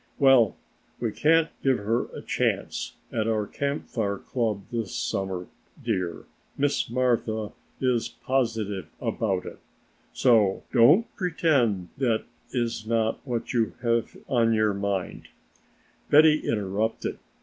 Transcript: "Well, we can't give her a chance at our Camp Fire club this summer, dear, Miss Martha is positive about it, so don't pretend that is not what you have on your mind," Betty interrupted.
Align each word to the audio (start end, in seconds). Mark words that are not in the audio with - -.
"Well, 0.17 0.55
we 0.99 1.11
can't 1.11 1.49
give 1.61 1.77
her 1.77 2.05
a 2.07 2.23
chance 2.23 2.93
at 3.13 3.27
our 3.27 3.45
Camp 3.45 3.87
Fire 3.87 4.17
club 4.17 4.63
this 4.71 4.95
summer, 4.95 5.45
dear, 5.83 6.25
Miss 6.57 6.89
Martha 6.89 7.51
is 7.79 8.09
positive 8.09 8.87
about 8.99 9.45
it, 9.45 9.59
so 10.11 10.63
don't 10.73 11.05
pretend 11.15 11.89
that 11.99 12.23
is 12.49 12.87
not 12.87 13.19
what 13.27 13.53
you 13.53 13.75
have 13.83 14.17
on 14.27 14.53
your 14.55 14.73
mind," 14.73 15.27
Betty 16.09 16.39
interrupted. 16.49 17.19